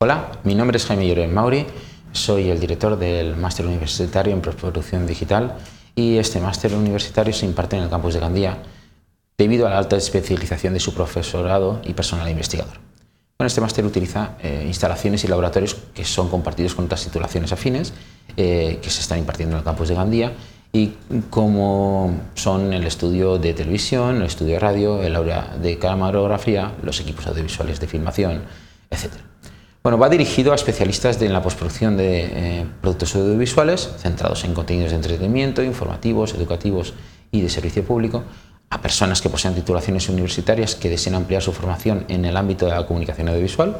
[0.00, 1.66] Hola, mi nombre es Jaime Lloren Mauri,
[2.10, 5.56] soy el director del Máster Universitario en Postproducción Digital
[5.94, 8.58] y este máster universitario se imparte en el campus de Gandía
[9.38, 12.74] debido a la alta especialización de su profesorado y personal investigador.
[13.38, 17.92] Bueno, este máster utiliza eh, instalaciones y laboratorios que son compartidos con otras titulaciones afines
[18.36, 20.32] eh, que se están impartiendo en el campus de Gandía
[20.72, 20.92] y
[21.30, 26.98] como son el estudio de televisión, el estudio de radio, el aula de camarografía, los
[26.98, 28.42] equipos audiovisuales de filmación,
[28.90, 29.33] etc.
[29.84, 34.92] Bueno, va dirigido a especialistas en la postproducción de eh, productos audiovisuales centrados en contenidos
[34.92, 36.94] de entretenimiento, informativos, educativos
[37.30, 38.24] y de servicio público,
[38.70, 42.72] a personas que posean titulaciones universitarias que deseen ampliar su formación en el ámbito de
[42.72, 43.76] la comunicación audiovisual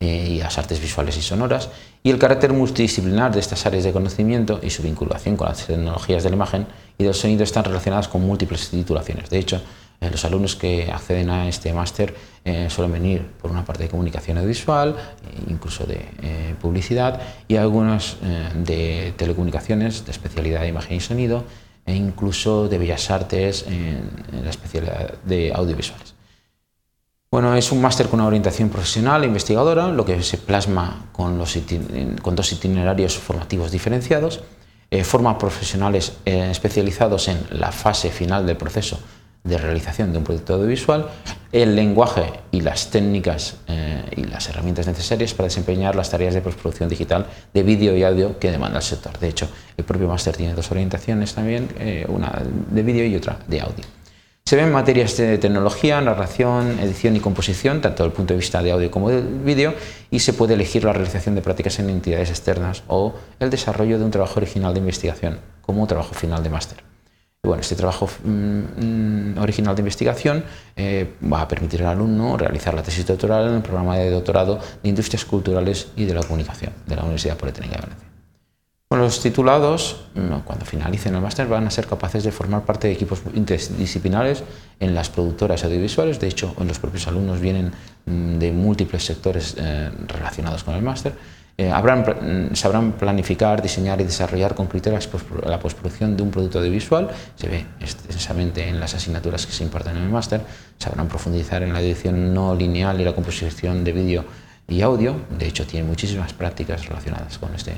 [0.00, 1.68] eh, y las artes visuales y sonoras,
[2.02, 6.24] y el carácter multidisciplinar de estas áreas de conocimiento y su vinculación con las tecnologías
[6.24, 6.66] de la imagen
[6.98, 9.30] y del sonido están relacionadas con múltiples titulaciones.
[9.30, 9.62] De hecho,
[10.00, 12.14] eh, los alumnos que acceden a este máster
[12.44, 14.96] eh, suelen venir por una parte de comunicación audiovisual,
[15.48, 18.18] incluso de publicidad, y algunos
[18.54, 21.44] de telecomunicaciones, de especialidad de imagen y sonido,
[21.86, 24.10] e incluso de bellas artes en,
[24.44, 26.14] la especialidad de audiovisuales.
[27.30, 31.38] Bueno, es un máster con una orientación profesional e investigadora, lo que se plasma con,
[31.38, 31.58] los
[32.22, 34.42] con dos itinerarios formativos diferenciados,
[34.90, 38.98] eh, forma profesionales eh, especializados en la fase final del proceso
[39.46, 41.08] de realización de un producto audiovisual,
[41.52, 46.40] el lenguaje y las técnicas eh, y las herramientas necesarias para desempeñar las tareas de
[46.40, 49.18] postproducción digital de vídeo y audio que demanda el sector.
[49.18, 53.38] De hecho, el propio máster tiene dos orientaciones también, eh, una de vídeo y otra
[53.46, 53.84] de audio.
[54.44, 58.62] Se ven materias de tecnología, narración, edición y composición, tanto desde el punto de vista
[58.62, 59.74] de audio como de vídeo,
[60.08, 64.04] y se puede elegir la realización de prácticas en entidades externas o el desarrollo de
[64.04, 66.95] un trabajo original de investigación como trabajo final de máster.
[67.46, 70.44] Bueno, este trabajo mm, mm, original de investigación
[70.74, 74.58] eh, va a permitir al alumno realizar la tesis doctoral en el programa de doctorado
[74.82, 78.06] de Industrias Culturales y de la Comunicación de la Universidad Politécnica de Valencia.
[78.90, 82.94] los titulados, mm, cuando finalicen el máster, van a ser capaces de formar parte de
[82.94, 84.42] equipos interdisciplinares
[84.80, 86.18] en las productoras audiovisuales.
[86.18, 87.72] De hecho, los propios alumnos vienen
[88.06, 91.14] de múltiples sectores eh, relacionados con el máster
[91.58, 94.98] eh, mm, sabrán planificar, diseñar y desarrollar con criterio
[95.46, 99.96] la postproducción de un producto audiovisual, se ve extensamente en las asignaturas que se imparten
[99.96, 100.42] en el máster,
[100.78, 104.24] sabrán profundizar en la edición no lineal y la composición de vídeo
[104.68, 107.72] y audio, de hecho tienen muchísimas prácticas relacionadas con este,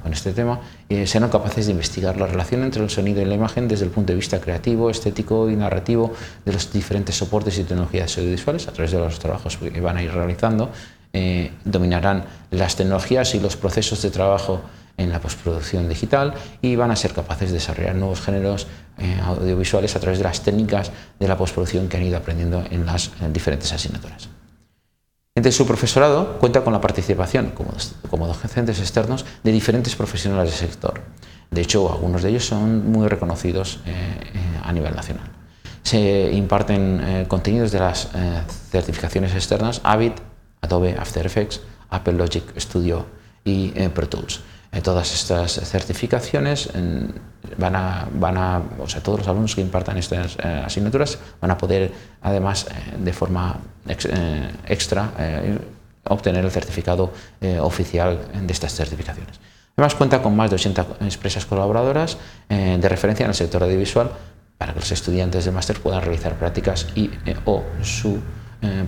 [0.00, 3.34] con este tema, y serán capaces de investigar la relación entre el sonido y la
[3.34, 6.12] imagen desde el punto de vista creativo, estético y narrativo
[6.44, 10.02] de los diferentes soportes y tecnologías audiovisuales a través de los trabajos que van a
[10.04, 10.70] ir realizando
[11.16, 14.62] eh, dominarán las tecnologías y los procesos de trabajo
[14.96, 18.66] en la postproducción digital y van a ser capaces de desarrollar nuevos géneros
[18.98, 22.84] eh, audiovisuales a través de las técnicas de la postproducción que han ido aprendiendo en
[22.84, 24.28] las diferentes asignaturas.
[25.36, 27.52] Entre su profesorado cuenta con la participación
[28.10, 31.00] como, docentes externos de diferentes profesionales del sector.
[31.48, 34.00] De hecho, algunos de ellos son muy reconocidos eh,
[34.64, 35.30] a nivel nacional.
[35.84, 38.08] Se imparten contenidos de las
[38.70, 40.12] certificaciones externas AVID,
[40.64, 41.60] Adobe After Effects,
[41.90, 43.06] Apple Logic Studio
[43.44, 44.40] y eh, Pro Tools.
[44.72, 46.70] Eh, todas estas certificaciones
[47.58, 51.50] van a, van a, o sea, todos los alumnos que impartan estas eh, asignaturas van
[51.50, 51.92] a poder,
[52.22, 52.66] además,
[52.98, 53.60] de forma
[54.66, 55.12] extra,
[56.08, 57.12] obtener el certificado
[57.60, 59.38] oficial de estas certificaciones.
[59.76, 62.16] Además, cuenta con más de 80 empresas colaboradoras
[62.48, 64.10] de referencia en el sector audiovisual
[64.58, 67.10] para que los estudiantes del máster puedan realizar prácticas y
[67.44, 68.18] o su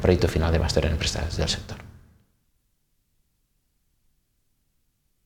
[0.00, 1.85] proyecto final de máster en empresas del sector.